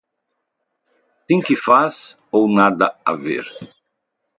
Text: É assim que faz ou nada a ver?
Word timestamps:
É 0.03 0.03
assim 1.21 1.39
que 1.45 1.55
faz 1.65 1.95
ou 2.35 2.43
nada 2.57 2.87
a 3.09 3.11
ver? 3.23 3.45